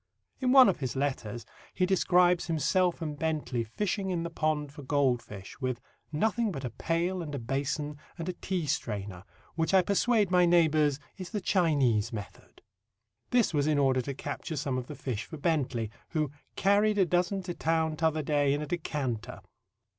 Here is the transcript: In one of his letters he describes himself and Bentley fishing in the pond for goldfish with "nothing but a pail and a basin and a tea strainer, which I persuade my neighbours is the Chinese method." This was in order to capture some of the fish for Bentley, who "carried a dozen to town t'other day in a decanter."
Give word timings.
In 0.39 0.51
one 0.51 0.67
of 0.67 0.79
his 0.79 0.95
letters 0.95 1.45
he 1.75 1.85
describes 1.85 2.47
himself 2.47 3.03
and 3.03 3.19
Bentley 3.19 3.63
fishing 3.63 4.09
in 4.09 4.23
the 4.23 4.31
pond 4.31 4.71
for 4.73 4.81
goldfish 4.81 5.61
with 5.61 5.79
"nothing 6.11 6.51
but 6.51 6.65
a 6.65 6.71
pail 6.71 7.21
and 7.21 7.35
a 7.35 7.37
basin 7.37 7.97
and 8.17 8.27
a 8.27 8.33
tea 8.33 8.65
strainer, 8.65 9.25
which 9.53 9.75
I 9.75 9.83
persuade 9.83 10.31
my 10.31 10.47
neighbours 10.47 10.99
is 11.17 11.29
the 11.29 11.39
Chinese 11.39 12.11
method." 12.11 12.63
This 13.29 13.53
was 13.53 13.67
in 13.67 13.77
order 13.77 14.01
to 14.01 14.15
capture 14.15 14.55
some 14.57 14.75
of 14.79 14.87
the 14.87 14.95
fish 14.95 15.25
for 15.25 15.37
Bentley, 15.37 15.91
who 16.09 16.31
"carried 16.55 16.97
a 16.97 17.05
dozen 17.05 17.43
to 17.43 17.53
town 17.53 17.95
t'other 17.95 18.23
day 18.23 18.55
in 18.55 18.61
a 18.63 18.65
decanter." 18.65 19.41